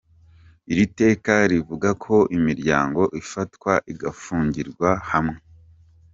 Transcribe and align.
Iri 0.71 0.85
teka 0.99 1.33
rivuga 1.51 1.89
ko 2.03 2.15
imiryango 2.37 3.01
ifatwa 3.21 3.73
igafungirwa 3.91 4.89
hamwe. 5.11 5.37